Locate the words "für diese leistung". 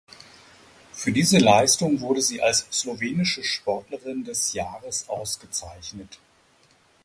0.93-1.99